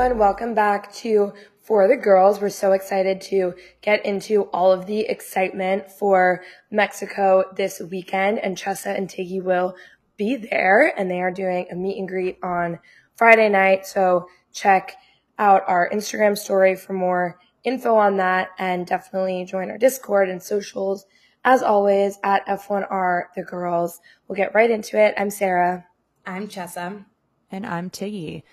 [0.00, 0.18] everyone.
[0.18, 2.40] Welcome back to For the Girls.
[2.40, 8.38] We're so excited to get into all of the excitement for Mexico this weekend.
[8.38, 9.74] And Chessa and Tiggy will
[10.16, 12.78] be there and they are doing a meet and greet on
[13.14, 13.86] Friday night.
[13.86, 14.96] So check
[15.38, 20.42] out our Instagram story for more info on that and definitely join our Discord and
[20.42, 21.04] socials
[21.44, 24.00] as always at F1R The Girls.
[24.26, 25.12] We'll get right into it.
[25.18, 25.84] I'm Sarah.
[26.24, 27.04] I'm Chessa.
[27.50, 28.44] And I'm Tiggy.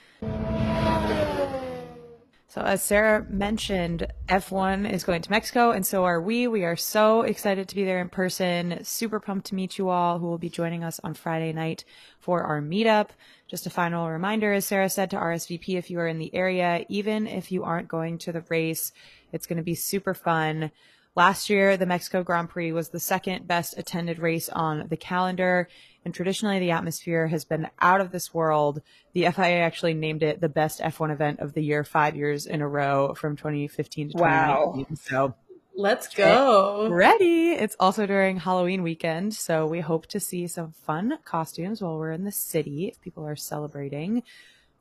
[2.49, 6.47] So, as Sarah mentioned, F1 is going to Mexico, and so are we.
[6.47, 8.79] We are so excited to be there in person.
[8.85, 11.83] Super pumped to meet you all who will be joining us on Friday night
[12.21, 13.09] for our meetup.
[13.49, 16.85] Just a final reminder, as Sarah said, to RSVP if you are in the area,
[16.87, 18.93] even if you aren't going to the race,
[19.33, 20.71] it's going to be super fun.
[21.17, 25.67] Last year, the Mexico Grand Prix was the second best attended race on the calendar.
[26.07, 28.81] And traditionally, the atmosphere has been out of this world.
[29.11, 32.61] The FIA actually named it the best F1 event of the year five years in
[32.61, 34.85] a row from 2015 to 2019.
[34.89, 34.95] Wow.
[35.01, 35.35] So
[35.75, 36.87] let's go.
[36.89, 37.49] Ready.
[37.49, 39.33] It's also during Halloween weekend.
[39.33, 43.27] So we hope to see some fun costumes while we're in the city if people
[43.27, 44.23] are celebrating.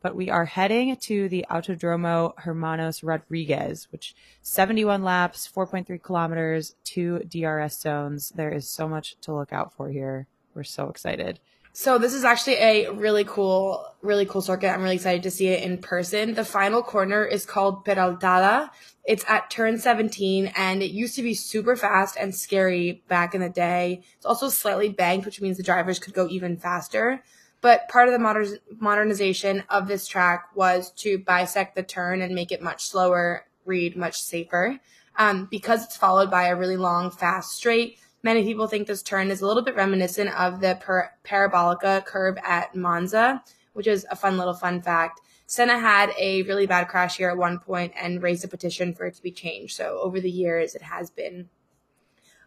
[0.01, 7.19] But we are heading to the Autodromo Hermanos Rodriguez, which 71 laps, 4.3 kilometers, two
[7.29, 8.29] DRS zones.
[8.29, 10.29] There is so much to look out for here.
[10.57, 11.39] We're so excited.
[11.75, 14.71] So this is actually a really cool, really cool circuit.
[14.71, 16.33] I'm really excited to see it in person.
[16.33, 18.71] The final corner is called Peraltada.
[19.05, 23.43] It's at turn 17 and it used to be super fast and scary back in
[23.43, 24.03] the day.
[24.17, 27.23] It's also slightly banked, which means the drivers could go even faster.
[27.61, 32.35] But part of the moder- modernization of this track was to bisect the turn and
[32.35, 34.81] make it much slower, read much safer.
[35.19, 39.31] Um, because it's followed by a really long, fast straight, Many people think this turn
[39.31, 43.41] is a little bit reminiscent of the per- Parabolica curve at Monza,
[43.73, 45.21] which is a fun little fun fact.
[45.47, 49.07] Senna had a really bad crash here at one point and raised a petition for
[49.07, 49.77] it to be changed.
[49.77, 51.51] So over the years, it has been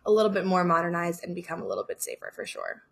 [0.05, 2.83] a little bit more modernized and become a little bit safer for sure.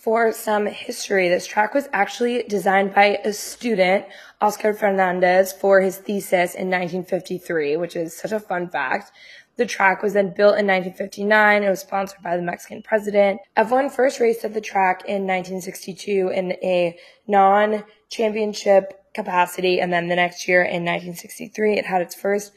[0.00, 4.06] For some history, this track was actually designed by a student,
[4.40, 9.12] Oscar Fernandez, for his thesis in 1953, which is such a fun fact.
[9.60, 11.62] The track was then built in 1959.
[11.62, 13.42] It was sponsored by the Mexican president.
[13.58, 16.96] F1 first raced at the track in 1962 in a
[17.28, 19.78] non-championship capacity.
[19.78, 22.52] And then the next year in 1963, it had its first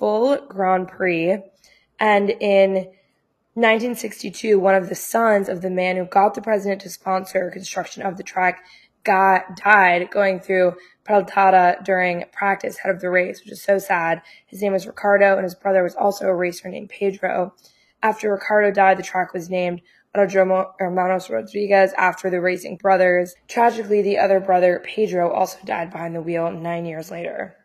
[0.00, 1.38] full Grand Prix.
[2.00, 2.72] And in
[3.54, 8.02] 1962, one of the sons of the man who got the president to sponsor construction
[8.02, 8.64] of the track
[9.08, 10.74] got died going through
[11.08, 14.20] Peraltada during practice ahead of the race, which is so sad.
[14.46, 17.54] His name was Ricardo, and his brother was also a racer named Pedro.
[18.02, 19.80] After Ricardo died, the track was named
[20.14, 23.34] Autodromo Hermanos Rodriguez after the racing brothers.
[23.48, 27.56] Tragically, the other brother, Pedro, also died behind the wheel nine years later.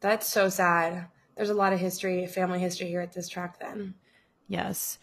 [0.00, 1.06] That's so sad.
[1.36, 3.94] There's a lot of history, family history here at this track then.
[4.48, 4.98] Yes.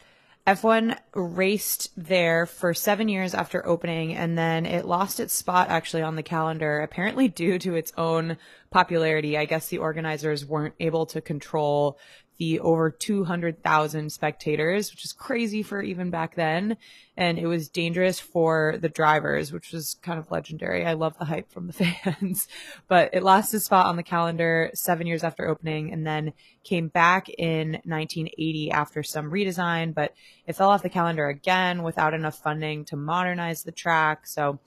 [0.47, 6.03] F1 raced there for seven years after opening, and then it lost its spot actually
[6.03, 8.37] on the calendar, apparently due to its own
[8.69, 9.39] popularity.
[9.39, 11.97] I guess the organizers weren't able to control
[12.37, 16.77] the over 200,000 spectators, which is crazy for even back then.
[17.15, 20.85] And it was dangerous for the drivers, which was kind of legendary.
[20.85, 22.47] I love the hype from the fans,
[22.87, 26.89] but it lost its spot on the calendar seven years after opening and then came
[26.89, 30.13] back in 1980 after some redesign, but
[30.45, 34.27] it fell off the calendar again without enough funding to modernize the track.
[34.27, 34.59] So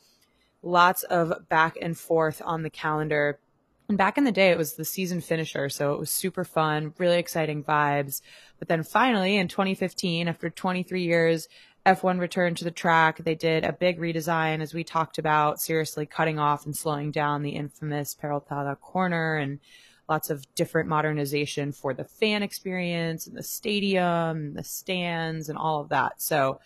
[0.62, 3.38] lots of back and forth on the calendar
[3.88, 5.68] and back in the day, it was the season finisher.
[5.68, 8.20] So it was super fun, really exciting vibes.
[8.58, 11.48] But then finally in 2015, after 23 years,
[11.86, 13.18] F1 returned to the track.
[13.18, 17.42] They did a big redesign, as we talked about, seriously cutting off and slowing down
[17.42, 19.58] the infamous Peraltada corner and
[20.06, 25.56] lots of different modernization for the fan experience and the stadium, and the stands, and
[25.56, 26.20] all of that.
[26.20, 26.60] So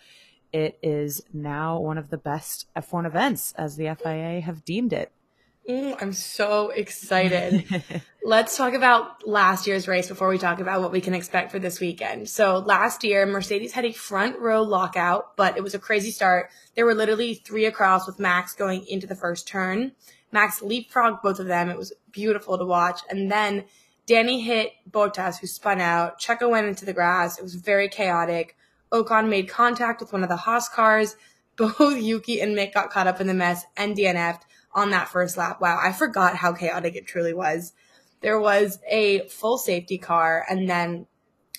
[0.51, 5.11] it is now one of the best F1 events, as the FIA have deemed it.
[5.67, 7.65] Mm, I'm so excited.
[8.25, 11.59] Let's talk about last year's race before we talk about what we can expect for
[11.59, 12.27] this weekend.
[12.27, 16.49] So last year, Mercedes had a front row lockout, but it was a crazy start.
[16.75, 19.93] There were literally three across with Max going into the first turn.
[20.33, 21.69] Max leapfrogged both of them.
[21.69, 22.99] It was beautiful to watch.
[23.09, 23.63] And then
[24.05, 26.19] Danny hit Bottas, who spun out.
[26.19, 27.37] Checo went into the grass.
[27.37, 28.57] It was very chaotic.
[28.91, 31.15] Ocon made contact with one of the Haas cars.
[31.55, 34.43] Both Yuki and Mick got caught up in the mess and DNF'd
[34.75, 35.61] on that first lap.
[35.61, 37.73] Wow, I forgot how chaotic it truly was.
[38.21, 41.07] There was a full safety car and then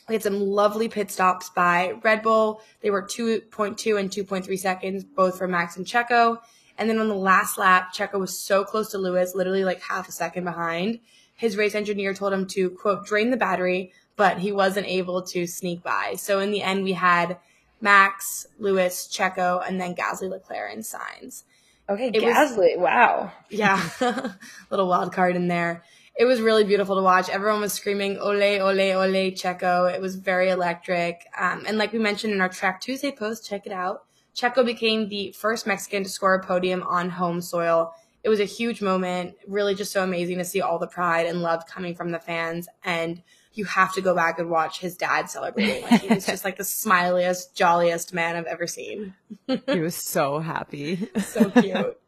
[0.09, 2.61] we had some lovely pit stops by Red Bull.
[2.83, 6.39] They were 2.2 and 2.3 seconds, both for Max and Checo.
[6.77, 10.09] And then on the last lap, Checo was so close to Lewis, literally like half
[10.09, 11.01] a second behind.
[11.35, 15.47] His race engineer told him to quote, drain the battery, but he wasn't able to
[15.47, 16.15] sneak by.
[16.17, 17.39] So in the end, we had
[17.81, 21.45] Max, Lewis, Checo, and then Gasly, Leclerc, and Sainz.
[21.89, 22.79] Okay, It was- Gasly.
[22.79, 23.31] wow.
[23.51, 23.81] Yeah,
[24.71, 25.83] little wild card in there.
[26.17, 27.29] It was really beautiful to watch.
[27.29, 31.27] Everyone was screaming "Ole, ole, ole, Checo!" It was very electric.
[31.37, 34.05] Um, and like we mentioned in our Track Tuesday post, check it out.
[34.35, 37.93] Checo became the first Mexican to score a podium on home soil.
[38.23, 39.35] It was a huge moment.
[39.47, 42.69] Really, just so amazing to see all the pride and love coming from the fans.
[42.85, 43.21] And
[43.55, 45.83] you have to go back and watch his dad celebrating.
[45.83, 49.15] Like he was just like the smiliest, jolliest man I've ever seen.
[49.47, 51.09] He was so happy.
[51.21, 51.99] So cute.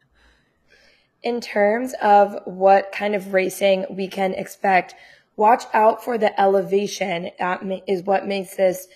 [1.22, 4.94] In terms of what kind of racing we can expect,
[5.36, 7.30] watch out for the elevation.
[7.38, 8.86] That ma- is what makes this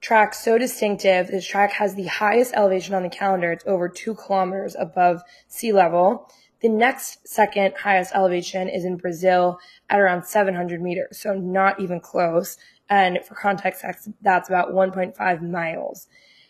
[0.00, 1.28] track so distinctive.
[1.28, 3.52] This track has the highest elevation on the calendar.
[3.52, 6.30] It's over two kilometers above sea level.
[6.60, 9.58] The next second highest elevation is in Brazil
[9.90, 12.56] at around 700 meters, so not even close.
[12.88, 13.84] And for context,
[14.22, 16.08] that's, about 1.5 miles.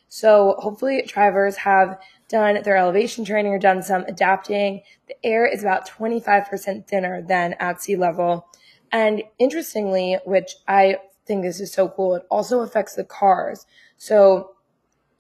[0.08, 1.98] So hopefully drivers have
[2.28, 4.82] done their elevation training or done some adapting.
[5.08, 8.46] The air is about 25% thinner than at sea level.
[8.92, 13.66] And interestingly, which I think this is so cool, it also affects the cars.
[13.96, 14.52] So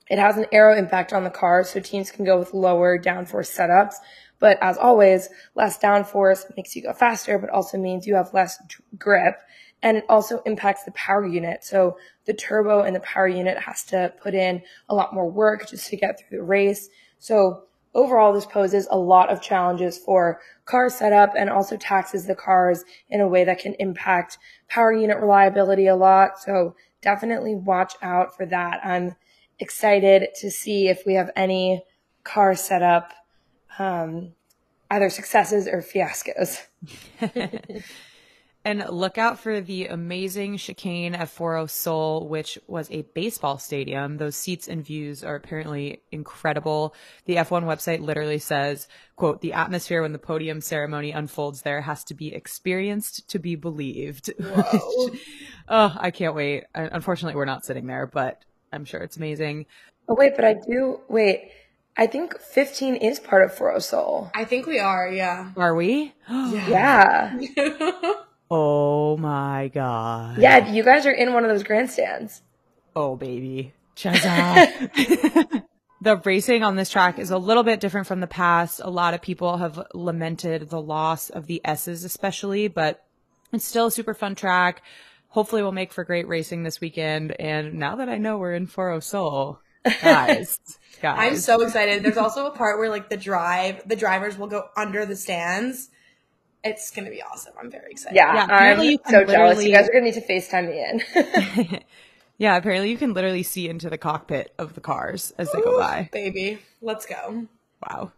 [0.08, 3.50] it has an aero impact on the cars, so teams can go with lower downforce
[3.50, 3.94] setups.
[4.38, 8.58] But as always, less downforce makes you go faster, but also means you have less
[8.98, 9.40] grip.
[9.82, 11.64] And it also impacts the power unit.
[11.64, 15.68] So the turbo and the power unit has to put in a lot more work
[15.68, 16.88] just to get through the race.
[17.18, 22.34] So overall, this poses a lot of challenges for car setup and also taxes the
[22.34, 24.38] cars in a way that can impact
[24.68, 26.38] power unit reliability a lot.
[26.38, 28.80] So definitely watch out for that.
[28.84, 29.14] I'm
[29.58, 31.84] excited to see if we have any
[32.24, 33.12] car setup,
[33.78, 34.32] um,
[34.90, 36.62] either successes or fiascos.
[38.66, 44.16] And look out for the amazing chicane at Foro Sol, which was a baseball stadium.
[44.16, 46.92] Those seats and views are apparently incredible.
[47.26, 52.02] The F1 website literally says, quote, the atmosphere when the podium ceremony unfolds there has
[52.06, 54.32] to be experienced to be believed.
[55.68, 56.62] Oh, I can't wait.
[56.74, 59.66] Unfortunately, we're not sitting there, but I'm sure it's amazing.
[60.08, 61.50] Oh wait, but I do wait.
[61.98, 64.30] I think 15 is part of Foro Sol.
[64.34, 65.52] I think we are, yeah.
[65.56, 66.12] Are we?
[66.28, 67.38] Yeah.
[68.50, 70.38] oh my God.
[70.38, 72.42] Yeah, you guys are in one of those grandstands.
[72.94, 73.72] Oh, baby.
[73.96, 75.62] Chessa.
[76.02, 78.80] the racing on this track is a little bit different from the past.
[78.84, 83.04] A lot of people have lamented the loss of the S's, especially, but
[83.52, 84.82] it's still a super fun track.
[85.28, 87.32] Hopefully, we'll make for great racing this weekend.
[87.40, 89.60] And now that I know we're in Foro Sol,
[90.02, 90.58] guys,
[91.02, 91.16] guys.
[91.18, 92.02] I'm so excited.
[92.02, 95.90] There's also a part where like the drive, the drivers will go under the stands.
[96.64, 97.52] It's gonna be awesome.
[97.60, 98.16] I'm very excited.
[98.16, 99.64] Yeah, Yeah, I'm apparently you can so jealous.
[99.64, 101.80] You guys are gonna need to FaceTime me in.
[102.38, 105.78] yeah, apparently you can literally see into the cockpit of the cars as they go
[105.78, 106.08] by.
[106.12, 106.58] baby.
[106.80, 107.46] Let's go.
[107.88, 108.12] Wow.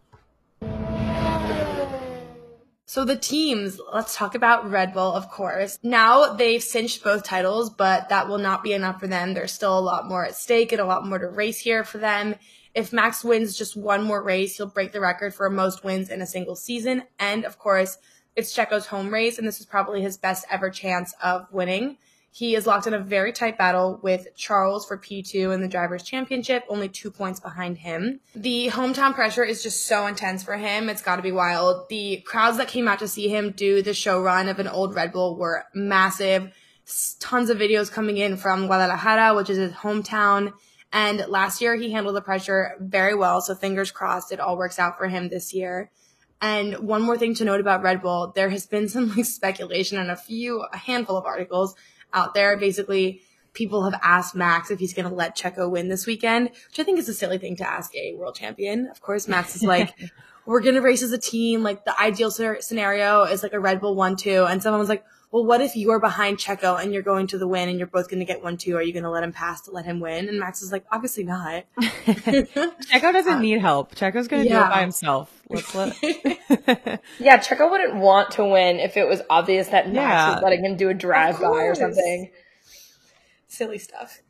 [2.89, 5.77] So the teams, let's talk about Red Bull, of course.
[5.83, 9.35] Now they've cinched both titles, but that will not be enough for them.
[9.35, 11.99] There's still a lot more at stake and a lot more to race here for
[11.99, 12.33] them.
[12.73, 16.19] If Max wins just one more race, he'll break the record for most wins in
[16.19, 17.03] a single season.
[17.19, 17.99] And of course,
[18.35, 21.99] it's Checo's home race, and this is probably his best ever chance of winning.
[22.31, 26.03] He is locked in a very tight battle with Charles for P2 in the Drivers'
[26.03, 28.19] Championship, only two points behind him.
[28.35, 30.89] The hometown pressure is just so intense for him.
[30.89, 31.89] It's got to be wild.
[31.89, 34.95] The crowds that came out to see him do the show run of an old
[34.95, 36.51] Red Bull were massive.
[37.19, 40.53] Tons of videos coming in from Guadalajara, which is his hometown.
[40.91, 43.41] And last year he handled the pressure very well.
[43.41, 45.91] So fingers crossed it all works out for him this year.
[46.41, 49.97] And one more thing to note about Red Bull, there has been some like speculation
[49.97, 51.75] and a few, a handful of articles
[52.13, 52.57] out there.
[52.57, 53.21] Basically,
[53.53, 56.83] people have asked Max if he's going to let Checo win this weekend, which I
[56.83, 58.87] think is a silly thing to ask a world champion.
[58.87, 59.93] Of course, Max is like,
[60.45, 61.63] we're going to race as a team.
[61.63, 64.45] Like the ideal scenario is like a Red Bull one, two.
[64.45, 67.47] And someone was like, well, what if you're behind Checo and you're going to the
[67.47, 68.75] win and you're both going to get one, two?
[68.75, 70.27] Are you going to let him pass to let him win?
[70.27, 71.65] And Max is like, obviously not.
[71.79, 73.93] Checo doesn't um, need help.
[73.93, 75.31] Checo's going to do it by himself.
[75.47, 75.95] Let's let.
[77.19, 80.33] yeah, Checo wouldn't want to win if it was obvious that Max Yeah.
[80.33, 82.31] was letting him do a drive by or something.
[83.47, 84.21] Silly stuff.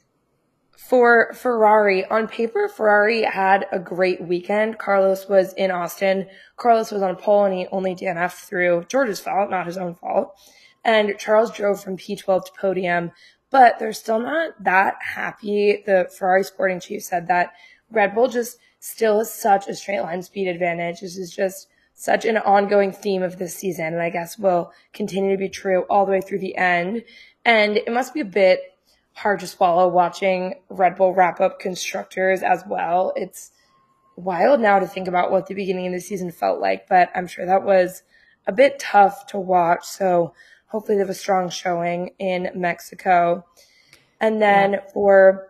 [0.75, 4.79] For Ferrari, on paper, Ferrari had a great weekend.
[4.79, 6.27] Carlos was in Austin.
[6.57, 10.35] Carlos was on pole and he only DNF through George's fault, not his own fault.
[10.89, 13.11] And Charles drove from P12 to podium,
[13.51, 15.83] but they're still not that happy.
[15.85, 17.53] The Ferrari sporting chief said that
[17.91, 21.01] Red Bull just still has such a straight line speed advantage.
[21.01, 25.29] This is just such an ongoing theme of this season, and I guess will continue
[25.29, 27.03] to be true all the way through the end.
[27.45, 28.59] And it must be a bit
[29.13, 33.13] hard to swallow watching Red Bull wrap up constructors as well.
[33.15, 33.51] It's
[34.15, 37.27] wild now to think about what the beginning of the season felt like, but I'm
[37.27, 38.01] sure that was
[38.47, 39.85] a bit tough to watch.
[39.85, 40.33] So
[40.69, 43.45] hopefully they have a strong showing in Mexico.
[44.21, 44.79] And then yeah.
[44.93, 45.47] for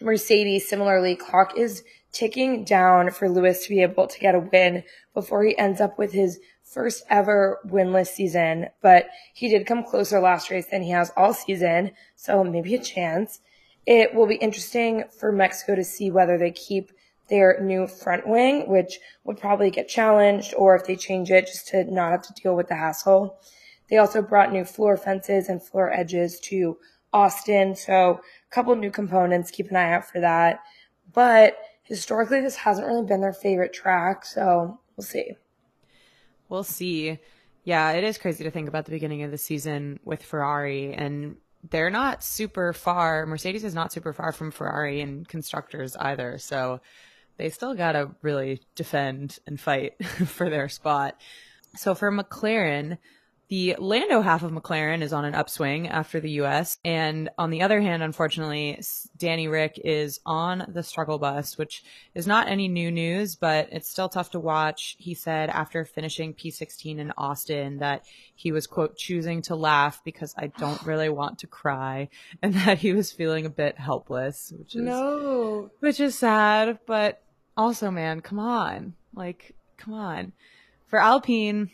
[0.00, 4.84] Mercedes, similarly, clock is ticking down for Lewis to be able to get a win
[5.14, 8.66] before he ends up with his first ever winless season.
[8.82, 11.92] But he did come closer last race than he has all season.
[12.14, 13.40] So maybe a chance.
[13.86, 16.90] It will be interesting for Mexico to see whether they keep
[17.28, 21.68] their new front wing, which would probably get challenged, or if they change it just
[21.68, 23.38] to not have to deal with the hassle.
[23.88, 26.78] They also brought new floor fences and floor edges to
[27.12, 29.50] Austin, so a couple new components.
[29.50, 30.60] Keep an eye out for that.
[31.12, 35.32] But historically, this hasn't really been their favorite track, so we'll see.
[36.48, 37.18] We'll see.
[37.64, 41.36] Yeah, it is crazy to think about the beginning of the season with Ferrari and
[41.70, 43.26] they're not super far.
[43.26, 46.38] Mercedes is not super far from Ferrari and constructors either.
[46.38, 46.80] So
[47.38, 51.20] they still got to really defend and fight for their spot.
[51.76, 52.98] So for McLaren,
[53.48, 56.78] the Lando half of McLaren is on an upswing after the US.
[56.84, 58.82] And on the other hand, unfortunately,
[59.16, 61.84] Danny Ric is on the struggle bus, which
[62.14, 64.96] is not any new news, but it's still tough to watch.
[64.98, 70.34] He said after finishing P16 in Austin that he was, quote, choosing to laugh because
[70.36, 72.08] I don't really want to cry
[72.42, 75.70] and that he was feeling a bit helpless, which is, no.
[75.78, 76.80] which is sad.
[76.84, 77.22] But
[77.56, 78.94] also, man, come on.
[79.14, 80.32] Like, come on.
[80.88, 81.70] For Alpine,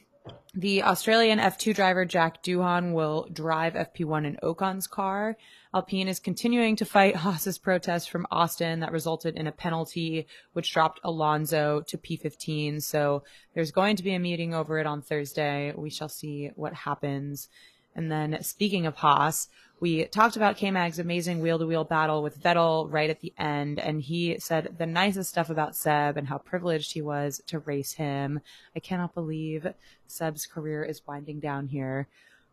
[0.55, 5.37] the Australian F2 driver Jack Doohan will drive FP1 in Ocon's car.
[5.75, 10.73] Alpine is continuing to fight Haas's protest from Austin that resulted in a penalty, which
[10.73, 12.83] dropped Alonso to P15.
[12.83, 13.23] So
[13.55, 15.73] there's going to be a meeting over it on Thursday.
[15.75, 17.49] We shall see what happens.
[17.95, 19.49] And then speaking of Haas,
[19.81, 24.39] we talked about K-Mag's amazing wheel-to-wheel battle with Vettel right at the end, and he
[24.39, 28.41] said the nicest stuff about Seb and how privileged he was to race him.
[28.77, 29.67] I cannot believe
[30.07, 32.07] Seb's career is winding down here.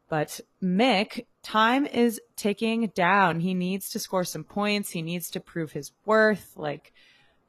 [0.10, 3.42] But Mick, time is ticking down.
[3.42, 4.90] He needs to score some points.
[4.90, 6.54] He needs to prove his worth.
[6.56, 6.94] Like,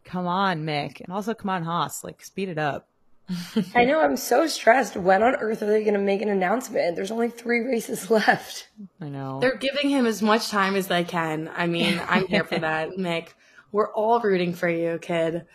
[0.04, 1.00] come on, Mick.
[1.00, 2.04] And also, come on, Haas.
[2.04, 2.89] Like, speed it up.
[3.75, 4.00] I know.
[4.00, 4.96] I'm so stressed.
[4.96, 6.96] When on earth are they going to make an announcement?
[6.96, 8.68] There's only three races left.
[9.00, 9.38] I know.
[9.40, 11.50] They're giving him as much time as they can.
[11.54, 13.28] I mean, I'm here for that, Mick.
[13.72, 15.46] We're all rooting for you, kid.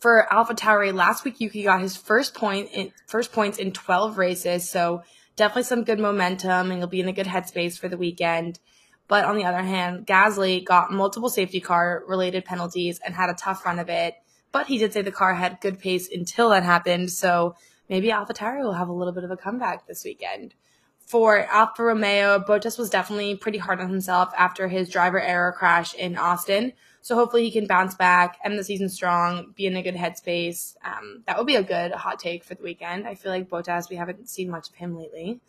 [0.00, 4.68] For AlphaTauri, last week Yuki got his first point in first points in 12 races,
[4.68, 5.02] so
[5.36, 8.58] definitely some good momentum, and he'll be in a good headspace for the weekend.
[9.08, 13.34] But on the other hand, Gasly got multiple safety car related penalties and had a
[13.34, 14.14] tough run of it.
[14.52, 17.10] But he did say the car had good pace until that happened.
[17.10, 17.54] So
[17.88, 20.54] maybe AlphaTauri will have a little bit of a comeback this weekend.
[21.06, 25.94] For Alfa Romeo, Bottas was definitely pretty hard on himself after his driver error crash
[25.94, 26.74] in Austin.
[27.00, 30.76] So hopefully he can bounce back, end the season strong, be in a good headspace.
[30.84, 33.06] Um, that would be a good hot take for the weekend.
[33.06, 35.40] I feel like Bottas, we haven't seen much of him lately.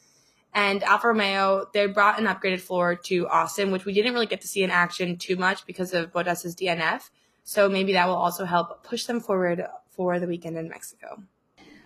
[0.53, 4.39] And Alfa Romeo, they brought an upgraded floor to Austin, which we didn't really get
[4.41, 7.09] to see in action too much because of Bottas's DNF.
[7.43, 11.23] So maybe that will also help push them forward for the weekend in Mexico.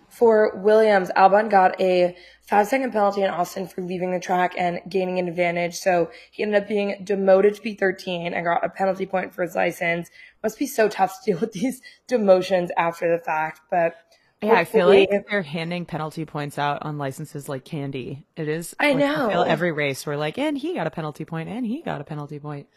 [0.08, 4.80] For Williams, Albon got a five second penalty in Austin for leaving the track and
[4.88, 5.74] gaining an advantage.
[5.74, 9.56] So he ended up being demoted to P13 and got a penalty point for his
[9.56, 10.10] license.
[10.42, 13.96] Must be so tough to deal with these demotions after the fact, but
[14.40, 18.26] yeah, I feel like they're handing penalty points out on licenses like candy.
[18.36, 18.74] It is.
[18.78, 19.28] I like, know.
[19.28, 22.00] I feel every race we're like, and he got a penalty point, and he got
[22.00, 22.68] a penalty point.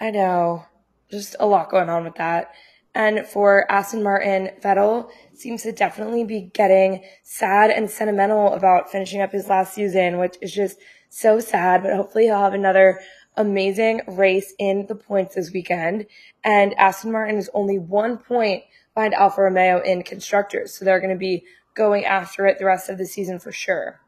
[0.00, 0.64] I know
[1.10, 2.52] just a lot going on with that.
[2.94, 9.20] And for Aston Martin, Vettel seems to definitely be getting sad and sentimental about finishing
[9.20, 13.00] up his last season, which is just so sad, but hopefully he'll have another
[13.36, 16.06] amazing race in the points this weekend.
[16.44, 18.62] And Aston Martin is only one point
[18.94, 20.72] behind Alfa Romeo in constructors.
[20.72, 21.44] So they're going to be
[21.74, 24.00] going after it the rest of the season for sure.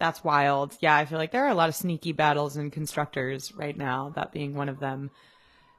[0.00, 0.76] That's wild.
[0.80, 4.12] Yeah, I feel like there are a lot of sneaky battles in constructors right now,
[4.16, 5.12] that being one of them.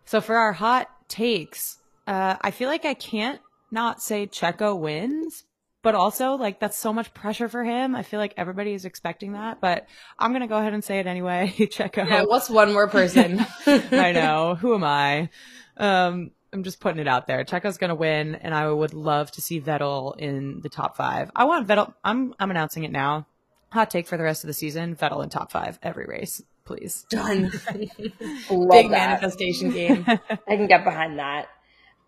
[0.05, 3.39] So for our hot takes, uh, I feel like I can't
[3.71, 5.43] not say Checo wins,
[5.81, 7.95] but also like that's so much pressure for him.
[7.95, 11.07] I feel like everybody is expecting that, but I'm gonna go ahead and say it
[11.07, 11.53] anyway.
[11.57, 12.07] Checo.
[12.07, 13.45] Yeah, what's one more person?
[13.65, 14.55] I know.
[14.55, 15.29] Who am I?
[15.77, 17.43] Um, I'm just putting it out there.
[17.43, 21.31] Checo's gonna win, and I would love to see Vettel in the top five.
[21.35, 21.93] I want Vettel.
[22.03, 23.27] I'm I'm announcing it now.
[23.71, 27.05] Hot take for the rest of the season: Vettel in top five every race please.
[27.09, 27.51] Done.
[27.71, 30.05] Big manifestation game.
[30.07, 31.47] I can get behind that.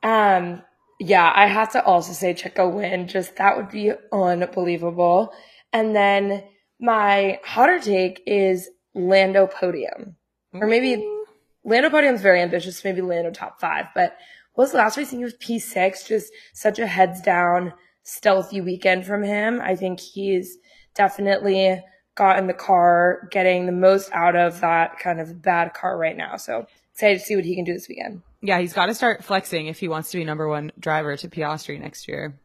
[0.03, 0.61] Um,
[0.99, 3.07] Yeah, I have to also say Checo win.
[3.07, 5.33] Just that would be unbelievable.
[5.73, 6.43] And then
[6.79, 10.15] my hotter take is Lando podium.
[10.53, 11.05] Or maybe
[11.65, 13.87] Lando podium's very ambitious, maybe Lando top five.
[13.93, 14.15] But
[14.53, 14.97] what was the last?
[14.97, 19.59] I think it was P6, just such a heads down, stealthy weekend from him.
[19.61, 20.57] I think he's
[20.93, 21.83] definitely
[22.15, 26.15] got in the car, getting the most out of that kind of bad car right
[26.15, 26.37] now.
[26.37, 28.21] So excited to see what he can do this weekend.
[28.41, 31.27] Yeah, he's got to start flexing if he wants to be number one driver to
[31.27, 32.39] Piastri next year.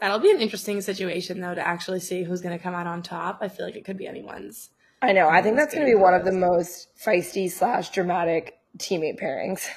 [0.00, 3.02] That'll be an interesting situation, though, to actually see who's going to come out on
[3.02, 3.38] top.
[3.40, 4.70] I feel like it could be anyone's.
[5.02, 5.28] I know.
[5.28, 9.68] I think that's going to be one of the most feisty slash dramatic teammate pairings.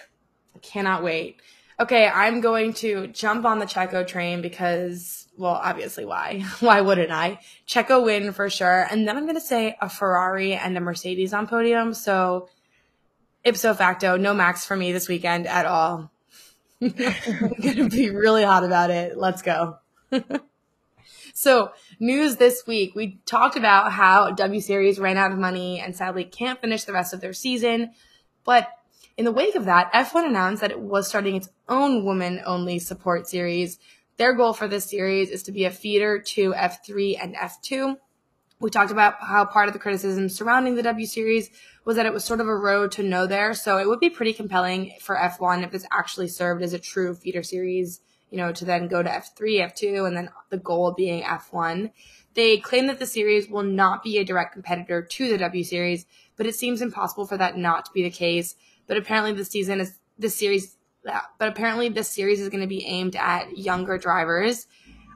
[0.55, 1.37] I cannot wait.
[1.79, 6.45] Okay, I'm going to jump on the Checo train because, well, obviously, why?
[6.59, 7.39] why wouldn't I?
[7.67, 8.85] Checo win for sure.
[8.89, 11.95] And then I'm going to say a Ferrari and a Mercedes on podium.
[11.95, 12.47] So,
[13.43, 16.11] ipso facto, no Max for me this weekend at all.
[16.81, 19.17] I'm going to be really hot about it.
[19.17, 19.77] Let's go.
[21.33, 22.93] so, news this week.
[22.93, 26.93] We talked about how W Series ran out of money and sadly can't finish the
[26.93, 27.93] rest of their season.
[28.43, 28.69] But
[29.17, 32.77] in the wake of that, F1 announced that it was starting its own woman only
[32.77, 33.79] support series.
[34.21, 37.97] Their goal for this series is to be a feeder to F3 and F2.
[38.59, 41.49] We talked about how part of the criticism surrounding the W Series
[41.85, 43.55] was that it was sort of a road to nowhere.
[43.55, 47.15] So it would be pretty compelling for F1 if this actually served as a true
[47.15, 51.23] feeder series you know, to then go to F3, F2, and then the goal being
[51.23, 51.91] F1.
[52.35, 56.05] They claim that the series will not be a direct competitor to the W Series,
[56.37, 58.55] but it seems impossible for that not to be the case.
[58.85, 60.77] But apparently, the season is the series.
[61.05, 64.67] Yeah, but apparently, this series is going to be aimed at younger drivers.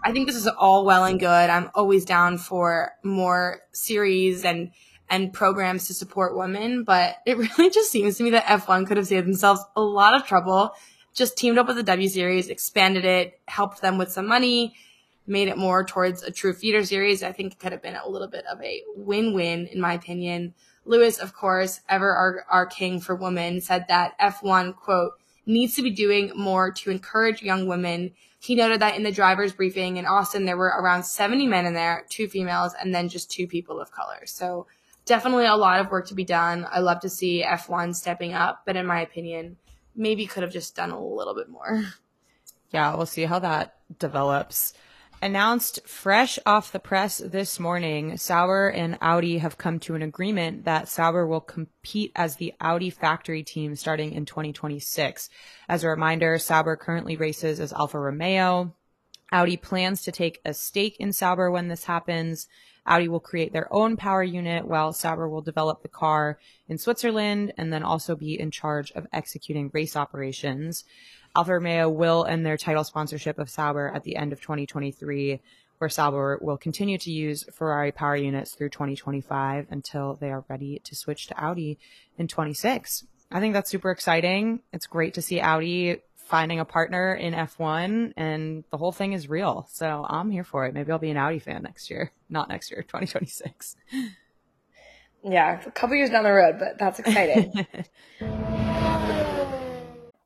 [0.03, 1.49] I think this is all well and good.
[1.49, 4.71] I'm always down for more series and
[5.07, 8.97] and programs to support women, but it really just seems to me that F1 could
[8.97, 10.73] have saved themselves a lot of trouble
[11.15, 14.75] just teamed up with the W series, expanded it, helped them with some money,
[15.25, 17.23] made it more towards a true feeder series.
[17.23, 20.53] I think it could have been a little bit of a win-win in my opinion.
[20.83, 25.13] Lewis, of course, ever our, our king for women, said that F1, quote,
[25.45, 28.11] needs to be doing more to encourage young women.
[28.39, 31.73] He noted that in the driver's briefing in Austin, there were around 70 men in
[31.73, 34.25] there, two females, and then just two people of color.
[34.25, 34.67] So
[35.05, 36.67] definitely a lot of work to be done.
[36.69, 39.57] I love to see F1 stepping up, but in my opinion,
[39.95, 41.83] maybe could have just done a little bit more.
[42.71, 44.73] Yeah, we'll see how that develops.
[45.25, 50.65] Announced fresh off the press this morning, Sauber and Audi have come to an agreement
[50.65, 55.31] that Sauber will compete as the Audi factory team starting in 2026.
[55.67, 58.75] As a reminder, Sauber currently races as Alfa Romeo.
[59.31, 62.47] Audi plans to take a stake in Sauber when this happens.
[62.85, 67.51] Audi will create their own power unit while Sauber will develop the car in Switzerland
[67.57, 70.83] and then also be in charge of executing race operations.
[71.35, 75.41] Alfa Romeo will end their title sponsorship of Sauber at the end of 2023,
[75.79, 80.79] where Sauber will continue to use Ferrari power units through 2025 until they are ready
[80.85, 81.77] to switch to Audi
[82.17, 83.05] in 26.
[83.31, 84.61] I think that's super exciting.
[84.71, 89.27] It's great to see Audi finding a partner in F1 and the whole thing is
[89.27, 89.67] real.
[89.69, 90.73] So I'm here for it.
[90.73, 92.11] Maybe I'll be an Audi fan next year.
[92.29, 93.75] Not next year, 2026.
[95.27, 97.67] Yeah, a couple years down the road, but that's exciting.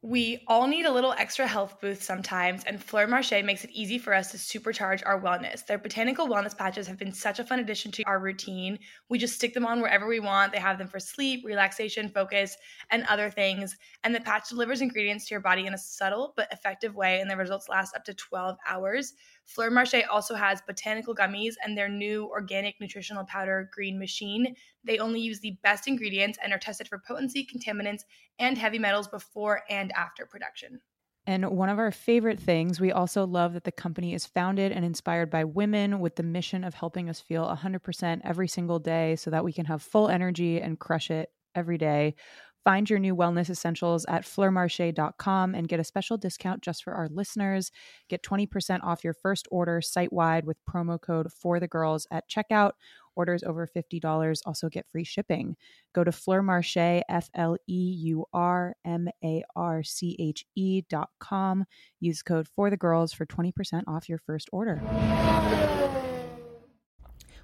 [0.09, 3.99] We all need a little extra health boost sometimes, and Fleur Marché makes it easy
[3.99, 5.63] for us to supercharge our wellness.
[5.63, 8.79] Their botanical wellness patches have been such a fun addition to our routine.
[9.09, 10.51] We just stick them on wherever we want.
[10.51, 12.57] They have them for sleep, relaxation, focus,
[12.89, 13.77] and other things.
[14.03, 17.29] And the patch delivers ingredients to your body in a subtle but effective way, and
[17.29, 19.13] the results last up to 12 hours.
[19.49, 24.55] Fleur Marché also has botanical gummies and their new organic nutritional powder green machine.
[24.83, 28.01] They only use the best ingredients and are tested for potency, contaminants,
[28.37, 30.79] and heavy metals before and after production.
[31.25, 34.85] And one of our favorite things, we also love that the company is founded and
[34.85, 39.31] inspired by women with the mission of helping us feel 100% every single day so
[39.31, 42.13] that we can have full energy and crush it every day.
[42.63, 47.07] Find your new wellness essentials at fleurmarche.com and get a special discount just for our
[47.07, 47.71] listeners.
[48.09, 52.29] Get 20% off your first order site wide with promo code for the girls at
[52.29, 52.71] checkout.
[53.15, 55.55] Orders over $50 also get free shipping.
[55.93, 61.09] Go to fleurmarche, F L E U R M A R C H E dot
[61.19, 61.65] com.
[61.99, 64.81] Use code for the girls for 20% off your first order.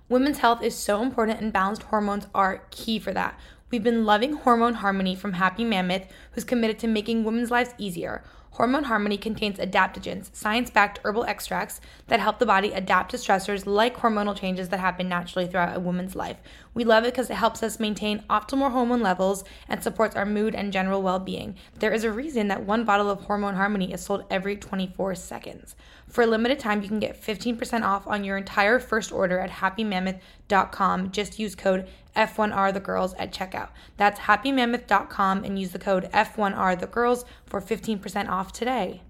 [0.08, 3.40] Women's health is so important, and balanced hormones are key for that.
[3.76, 8.24] We've been loving Hormone Harmony from Happy Mammoth, who's committed to making women's lives easier.
[8.52, 13.66] Hormone Harmony contains adaptogens, science backed herbal extracts that help the body adapt to stressors
[13.66, 16.38] like hormonal changes that happen naturally throughout a woman's life.
[16.74, 20.56] We love it because it helps us maintain optimal hormone levels and supports our mood
[20.56, 21.56] and general well being.
[21.80, 25.76] There is a reason that one bottle of Hormone Harmony is sold every 24 seconds.
[26.16, 29.50] For a limited time, you can get 15% off on your entire first order at
[29.50, 31.12] happymammoth.com.
[31.12, 33.68] Just use code F1R the girls at checkout.
[33.98, 39.02] That's happymammoth.com and use the code F1R the girls for 15% off today.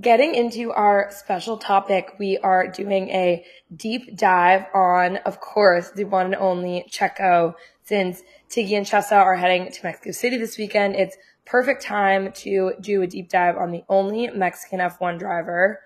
[0.00, 6.04] Getting into our special topic, we are doing a deep dive on, of course, the
[6.04, 7.56] one and only Checo.
[7.82, 11.16] Since Tiggy and Chessa are heading to Mexico City this weekend, it's
[11.50, 15.80] perfect time to do a deep dive on the only Mexican F1 driver.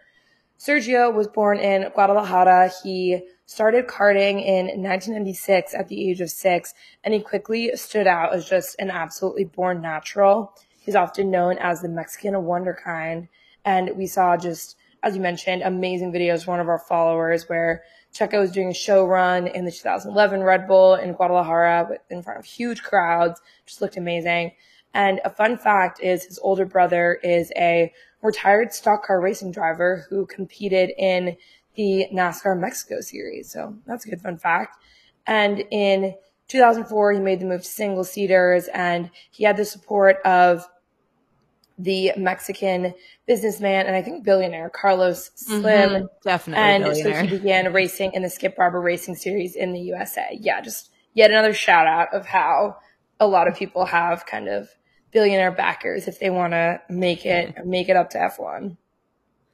[0.58, 2.70] Sergio was born in Guadalajara.
[2.82, 8.34] He started karting in 1996 at the age of six, and he quickly stood out
[8.34, 10.54] as just an absolutely born natural.
[10.80, 13.28] He's often known as the Mexican of Wunderkind.
[13.64, 17.84] And we saw just, as you mentioned, amazing videos from one of our followers where
[18.14, 22.38] Checo was doing a show run in the 2011 Red Bull in Guadalajara in front
[22.38, 23.40] of huge crowds.
[23.64, 24.52] Just looked amazing.
[24.94, 30.06] And a fun fact is his older brother is a retired stock car racing driver
[30.08, 31.36] who competed in
[31.74, 33.50] the NASCAR Mexico series.
[33.50, 34.78] So that's a good fun fact.
[35.26, 36.14] And in
[36.48, 40.66] 2004, he made the move to single seaters and he had the support of
[41.76, 42.94] the Mexican
[43.26, 45.62] businessman and I think billionaire Carlos Slim.
[45.62, 46.62] Mm-hmm, definitely.
[46.62, 50.38] And so he began racing in the Skip Barber Racing Series in the USA.
[50.40, 52.76] Yeah, just yet another shout out of how
[53.18, 54.68] a lot of people have kind of
[55.14, 57.70] billionaire backers if they want to make it mm-hmm.
[57.70, 58.76] make it up to F1.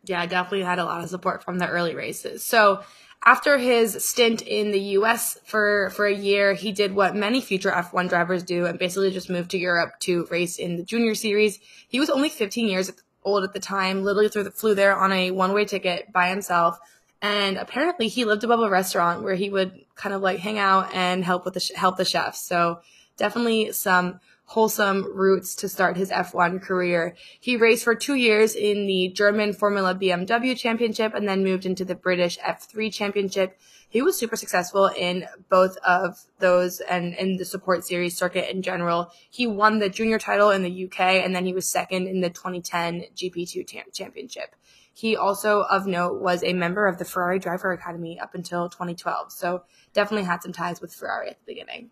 [0.04, 2.42] Yeah, definitely had a lot of support from the early races.
[2.42, 2.82] So
[3.24, 7.70] after his stint in the US for, for a year, he did what many future
[7.70, 11.58] F1 drivers do and basically just moved to Europe to race in the junior series.
[11.86, 12.90] He was only 15 years
[13.22, 16.78] old at the time, literally the, flew there on a one way ticket by himself.
[17.20, 20.94] And apparently he lived above a restaurant where he would kind of like hang out
[20.94, 22.40] and help with the, help the chefs.
[22.40, 22.80] So
[23.18, 24.20] definitely some
[24.50, 27.14] wholesome roots to start his F1 career.
[27.38, 31.84] He raced for two years in the German Formula BMW Championship and then moved into
[31.84, 33.56] the British F3 Championship.
[33.88, 38.62] He was super successful in both of those and in the support series circuit in
[38.62, 39.12] general.
[39.30, 42.30] He won the junior title in the UK and then he was second in the
[42.30, 44.56] 2010 GP2 tam- championship.
[44.92, 49.30] He also, of note, was a member of the Ferrari Driver Academy up until 2012.
[49.30, 51.90] So definitely had some ties with Ferrari at the beginning.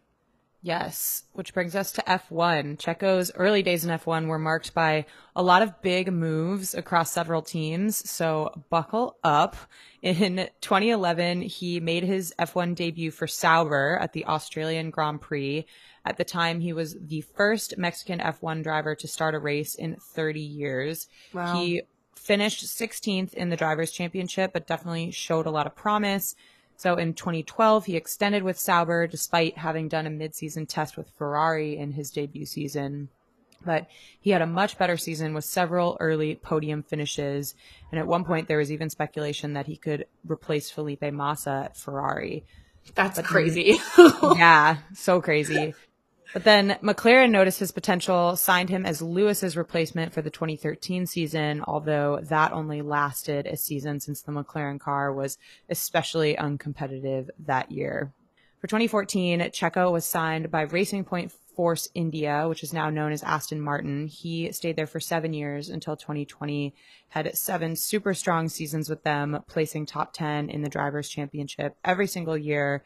[0.61, 2.79] Yes, which brings us to F1.
[2.79, 7.42] Checo's early days in F1 were marked by a lot of big moves across several
[7.42, 9.55] teams, so buckle up.
[10.03, 15.64] In 2011, he made his F1 debut for Sauber at the Australian Grand Prix.
[16.05, 19.97] At the time, he was the first Mexican F1 driver to start a race in
[19.97, 21.07] 30 years.
[21.33, 21.55] Wow.
[21.55, 21.83] He
[22.16, 26.35] finished 16th in the Drivers' Championship, but definitely showed a lot of promise.
[26.79, 31.77] So in 2012, he extended with Sauber despite having done a midseason test with Ferrari
[31.77, 33.09] in his debut season.
[33.67, 33.88] But
[34.21, 37.57] he had a much better season with several early podium finishes.
[37.91, 41.77] And at one point, there was even speculation that he could replace Felipe Massa at
[41.77, 42.45] Ferrari.
[42.95, 43.81] That's but crazy.
[44.23, 45.75] yeah, so crazy.
[46.33, 51.64] But then McLaren noticed his potential, signed him as Lewis's replacement for the 2013 season,
[51.67, 55.38] although that only lasted a season since the McLaren car was
[55.71, 58.12] especially uncompetitive that year.
[58.61, 63.23] For 2014, Checo was signed by Racing Point Force India, which is now known as
[63.23, 64.07] Aston Martin.
[64.07, 66.75] He stayed there for seven years until 2020,
[67.09, 72.07] had seven super strong seasons with them, placing top 10 in the Drivers' Championship every
[72.07, 72.85] single year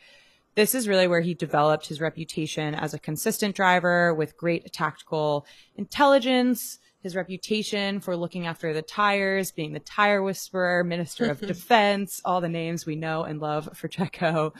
[0.55, 5.47] this is really where he developed his reputation as a consistent driver with great tactical
[5.77, 12.21] intelligence, his reputation for looking after the tires, being the tire whisperer, minister of defense,
[12.25, 14.55] all the names we know and love for Checo.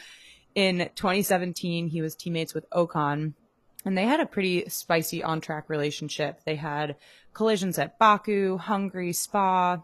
[0.55, 3.35] In 2017, he was teammates with Ocon
[3.85, 6.45] and they had a pretty spicy on track relationship.
[6.45, 6.97] They had
[7.35, 9.79] collisions at Baku, Hungary, Spa,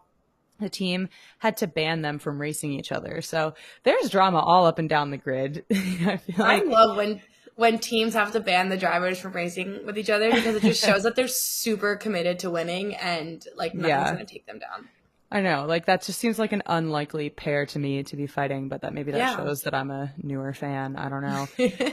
[0.60, 3.20] the team had to ban them from racing each other.
[3.22, 5.64] So there's drama all up and down the grid.
[5.72, 7.20] I, like- I love when
[7.56, 10.84] when teams have to ban the drivers from racing with each other because it just
[10.84, 14.12] shows that they're super committed to winning and like nothing's yeah.
[14.12, 14.88] gonna take them down.
[15.30, 18.68] I know, like that just seems like an unlikely pair to me to be fighting,
[18.68, 19.36] but that maybe that yeah.
[19.36, 20.96] shows that I'm a newer fan.
[20.96, 21.48] I don't know.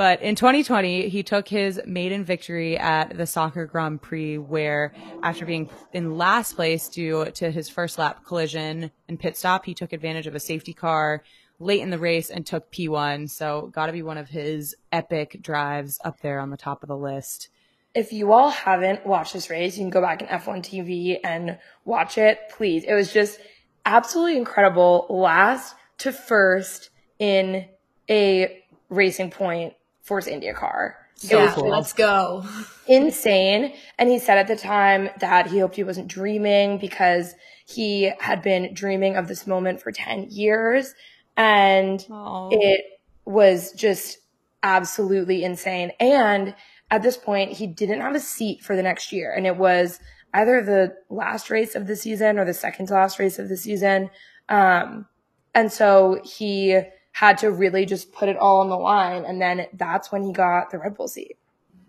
[0.00, 5.44] But in 2020, he took his maiden victory at the Sakhir Grand Prix, where after
[5.44, 9.92] being in last place due to his first lap collision and pit stop, he took
[9.92, 11.22] advantage of a safety car
[11.58, 13.28] late in the race and took P1.
[13.28, 16.88] So got to be one of his epic drives up there on the top of
[16.88, 17.50] the list.
[17.94, 21.58] If you all haven't watched this race, you can go back in F1 TV and
[21.84, 22.84] watch it, please.
[22.84, 23.38] It was just
[23.84, 25.04] absolutely incredible.
[25.10, 27.66] Last to first in
[28.08, 29.74] a Racing Point
[30.10, 30.96] Force India car.
[31.14, 31.68] So yeah, cool.
[31.68, 32.44] let's go.
[32.88, 33.74] Insane.
[33.96, 37.32] And he said at the time that he hoped he wasn't dreaming because
[37.64, 40.94] he had been dreaming of this moment for 10 years.
[41.36, 42.48] And Aww.
[42.50, 42.84] it
[43.24, 44.18] was just
[44.64, 45.92] absolutely insane.
[46.00, 46.56] And
[46.90, 49.32] at this point, he didn't have a seat for the next year.
[49.32, 50.00] And it was
[50.34, 53.56] either the last race of the season or the second to last race of the
[53.56, 54.10] season.
[54.48, 55.06] Um,
[55.54, 56.80] and so he
[57.12, 59.24] had to really just put it all on the line.
[59.24, 61.36] And then that's when he got the Red Bull seat.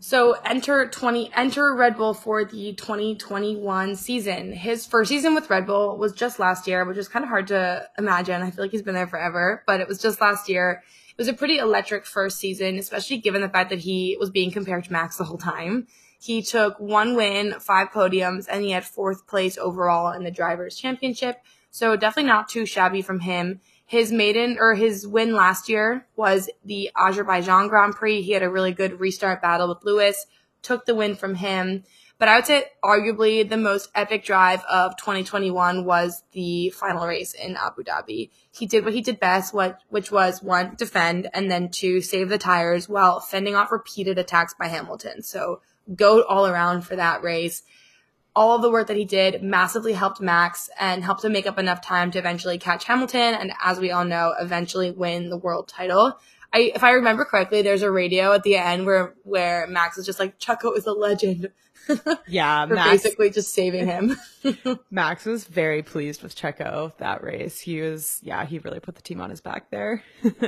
[0.04, 4.52] So enter 20, enter Red Bull for the 2021 season.
[4.52, 7.48] His first season with Red Bull was just last year, which is kind of hard
[7.48, 8.42] to imagine.
[8.42, 10.82] I feel like he's been there forever, but it was just last year.
[11.12, 14.50] It was a pretty electric first season, especially given the fact that he was being
[14.50, 15.86] compared to Max the whole time.
[16.20, 20.78] He took one win, five podiums, and he had fourth place overall in the drivers
[20.78, 21.44] championship.
[21.70, 23.62] So definitely not too shabby from him.
[23.92, 28.22] His maiden or his win last year was the Azerbaijan Grand Prix.
[28.22, 30.28] He had a really good restart battle with Lewis,
[30.62, 31.84] took the win from him.
[32.18, 37.34] But I would say arguably the most epic drive of 2021 was the final race
[37.34, 38.30] in Abu Dhabi.
[38.50, 42.30] He did what he did best, what, which was one, defend, and then two, save
[42.30, 45.22] the tires while fending off repeated attacks by Hamilton.
[45.22, 45.60] So
[45.94, 47.64] go all around for that race.
[48.36, 51.60] All of the work that he did massively helped Max and helped him make up
[51.60, 55.68] enough time to eventually catch Hamilton and, as we all know, eventually win the world
[55.68, 56.18] title.
[56.54, 60.06] I, if I remember correctly, there's a radio at the end where where Max is
[60.06, 61.50] just like, "Checo is a legend."
[62.28, 64.18] yeah, Max, basically just saving him.
[64.92, 67.60] Max was very pleased with Checo that race.
[67.60, 70.04] He was, yeah, he really put the team on his back there.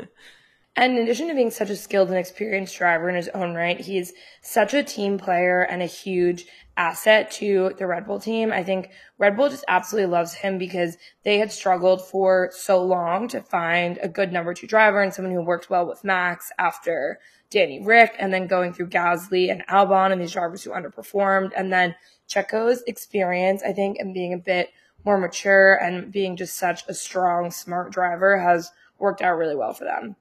[0.75, 3.79] And in addition to being such a skilled and experienced driver in his own right,
[3.79, 8.51] he's such a team player and a huge asset to the Red Bull team.
[8.51, 13.27] I think Red Bull just absolutely loves him because they had struggled for so long
[13.27, 17.19] to find a good number two driver and someone who worked well with Max after
[17.51, 21.51] Danny Ric and then going through Gasly and Albon and these drivers who underperformed.
[21.55, 21.93] And then
[22.27, 24.71] Checo's experience, I think, and being a bit
[25.05, 29.73] more mature and being just such a strong, smart driver has worked out really well
[29.73, 30.15] for them.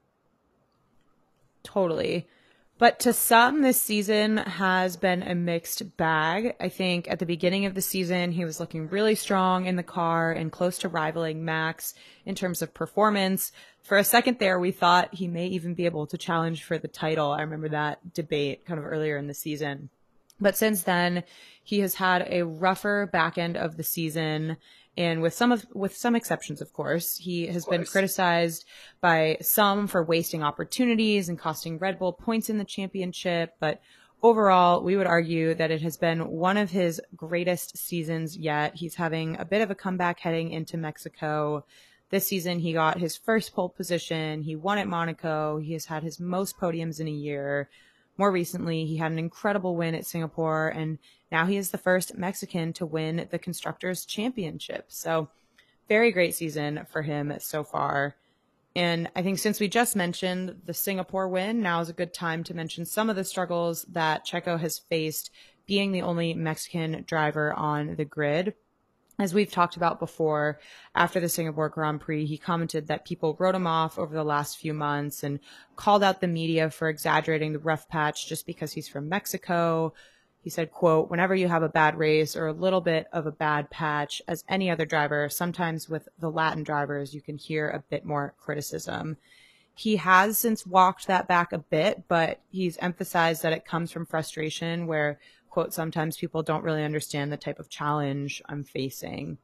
[1.63, 2.27] Totally.
[2.79, 6.55] But to some, this season has been a mixed bag.
[6.59, 9.83] I think at the beginning of the season, he was looking really strong in the
[9.83, 11.93] car and close to rivaling Max
[12.25, 13.51] in terms of performance.
[13.83, 16.87] For a second there, we thought he may even be able to challenge for the
[16.87, 17.31] title.
[17.31, 19.89] I remember that debate kind of earlier in the season.
[20.41, 21.23] But since then,
[21.63, 24.57] he has had a rougher back end of the season
[24.97, 28.65] and with some of with some exceptions of course he has been criticized
[29.01, 33.81] by some for wasting opportunities and costing red bull points in the championship but
[34.23, 38.73] overall we would argue that it has been one of his greatest seasons yet.
[38.73, 41.65] He's having a bit of a comeback heading into mexico.
[42.09, 44.41] This season he got his first pole position.
[44.41, 45.57] He won at monaco.
[45.57, 47.69] He has had his most podiums in a year
[48.17, 50.99] more recently, he had an incredible win at Singapore, and
[51.31, 54.85] now he is the first Mexican to win the Constructors' Championship.
[54.89, 55.29] So,
[55.89, 58.15] very great season for him so far.
[58.75, 62.43] And I think since we just mentioned the Singapore win, now is a good time
[62.45, 65.29] to mention some of the struggles that Checo has faced
[65.65, 68.53] being the only Mexican driver on the grid
[69.23, 70.59] as we've talked about before,
[70.93, 74.57] after the Singapore Grand Prix, he commented that people wrote him off over the last
[74.57, 75.39] few months and
[75.77, 79.93] called out the media for exaggerating the rough patch just because he's from Mexico.
[80.41, 83.31] He said, quote, whenever you have a bad race or a little bit of a
[83.31, 87.79] bad patch, as any other driver, sometimes with the Latin drivers, you can hear a
[87.79, 89.15] bit more criticism.
[89.73, 94.05] He has since walked that back a bit, but he's emphasized that it comes from
[94.05, 95.17] frustration where
[95.53, 99.37] quote, sometimes people don't really understand the type of challenge I'm facing.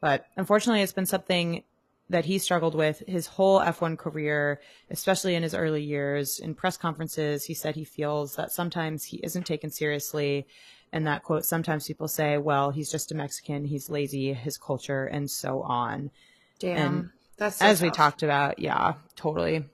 [0.00, 1.62] But unfortunately, it's been something
[2.10, 6.40] that he struggled with his whole F1 career, especially in his early years.
[6.40, 10.48] In press conferences, he said he feels that sometimes he isn't taken seriously.
[10.92, 15.06] And that quote, sometimes people say, well, he's just a Mexican, he's lazy, his culture,
[15.06, 16.10] and so on.
[16.58, 16.76] Damn.
[16.76, 17.84] And that's so as tough.
[17.84, 18.58] we talked about.
[18.58, 19.64] Yeah, totally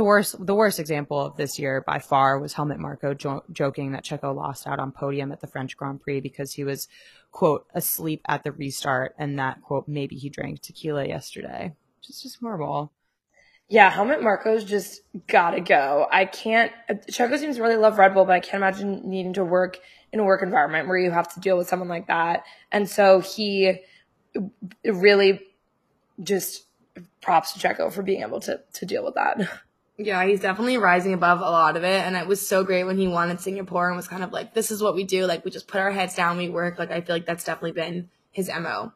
[0.00, 3.92] the worst the worst example of this year by far was Helmut Marko jo- joking
[3.92, 6.88] that Checo lost out on podium at the French Grand Prix because he was
[7.32, 11.74] quote asleep at the restart and that quote maybe he drank tequila yesterday.
[11.98, 12.92] which Just just horrible.
[13.68, 16.06] Yeah, Helmut Marko's just gotta go.
[16.10, 16.72] I can't.
[17.10, 19.80] Checo seems to really love Red Bull, but I can't imagine needing to work
[20.14, 22.44] in a work environment where you have to deal with someone like that.
[22.72, 23.80] And so he
[24.82, 25.40] really
[26.22, 26.64] just
[27.20, 29.36] props to Checo for being able to to deal with that.
[30.02, 32.06] Yeah, he's definitely rising above a lot of it.
[32.06, 34.54] And it was so great when he won in Singapore and was kind of like,
[34.54, 35.26] this is what we do.
[35.26, 36.78] Like, we just put our heads down, we work.
[36.78, 38.92] Like, I feel like that's definitely been his MO.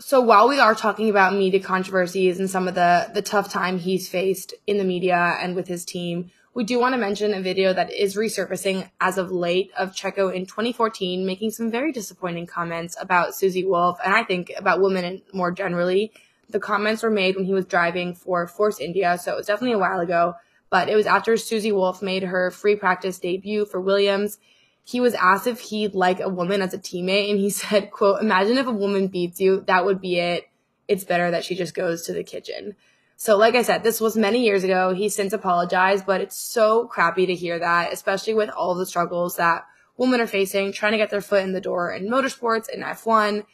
[0.00, 3.78] so while we are talking about media controversies and some of the the tough time
[3.78, 7.40] he's faced in the media and with his team, we do want to mention a
[7.40, 12.46] video that is resurfacing as of late of Checo in 2014 making some very disappointing
[12.46, 16.12] comments about Susie Wolff and I think about women more generally.
[16.50, 19.74] The comments were made when he was driving for Force India, so it was definitely
[19.74, 20.34] a while ago,
[20.70, 24.38] but it was after Susie Wolff made her free practice debut for Williams
[24.84, 28.20] he was asked if he'd like a woman as a teammate and he said, quote,
[28.20, 30.44] imagine if a woman beats you, that would be it.
[30.86, 32.76] It's better that she just goes to the kitchen.
[33.16, 34.92] So like I said, this was many years ago.
[34.92, 39.36] He's since apologized, but it's so crappy to hear that, especially with all the struggles
[39.36, 39.64] that
[39.96, 43.44] women are facing, trying to get their foot in the door in motorsports and F1.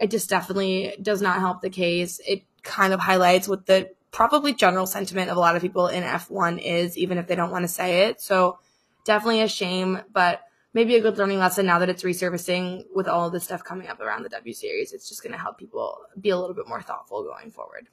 [0.00, 2.20] It just definitely does not help the case.
[2.26, 6.02] It kind of highlights what the probably general sentiment of a lot of people in
[6.02, 8.20] F1 is, even if they don't want to say it.
[8.20, 8.58] So
[9.04, 10.40] definitely a shame, but
[10.72, 13.88] maybe a good learning lesson now that it's resurfacing with all of this stuff coming
[13.88, 14.92] up around the W Series.
[14.92, 17.88] It's just going to help people be a little bit more thoughtful going forward.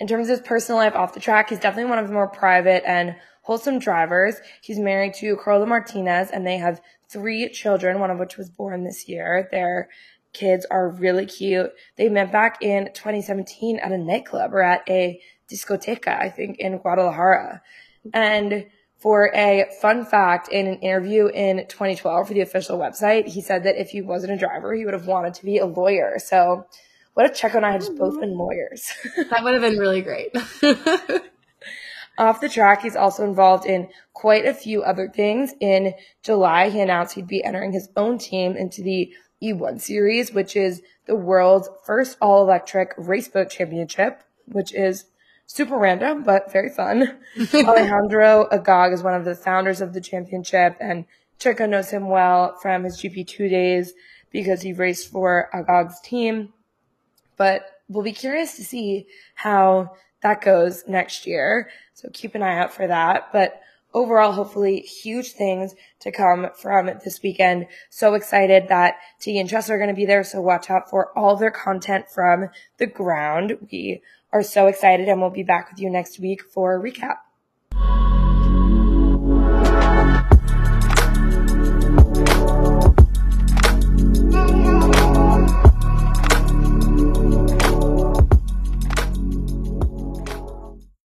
[0.00, 2.28] In terms of his personal life off the track, he's definitely one of the more
[2.28, 4.36] private and wholesome drivers.
[4.60, 8.84] He's married to Carla Martinez and they have three children, one of which was born
[8.84, 9.48] this year.
[9.50, 9.88] Their
[10.32, 11.70] kids are really cute.
[11.96, 16.78] They met back in 2017 at a nightclub or at a discoteca, I think, in
[16.78, 17.62] Guadalajara.
[18.12, 18.66] And
[18.98, 23.64] for a fun fact in an interview in 2012 for the official website, he said
[23.64, 26.18] that if he wasn't a driver, he would have wanted to be a lawyer.
[26.18, 26.66] So
[27.14, 28.92] what if Checo and I had just both been lawyers?
[29.16, 30.34] that would have been really great.
[32.18, 35.52] Off the track, he's also involved in quite a few other things.
[35.60, 40.56] In July, he announced he'd be entering his own team into the E1 series, which
[40.56, 45.06] is the world's first all electric raceboat championship, which is
[45.46, 47.18] super random, but very fun.
[47.54, 51.04] Alejandro Agag is one of the founders of the championship, and
[51.38, 53.92] Checo knows him well from his GP2 days
[54.30, 56.52] because he raced for Agag's team.
[57.36, 61.70] But we'll be curious to see how that goes next year.
[61.94, 63.32] So keep an eye out for that.
[63.32, 63.60] But
[63.94, 67.66] overall, hopefully huge things to come from this weekend.
[67.90, 70.24] So excited that T and Chess are going to be there.
[70.24, 73.58] So watch out for all their content from the ground.
[73.70, 74.02] We
[74.32, 77.16] are so excited and we'll be back with you next week for a recap.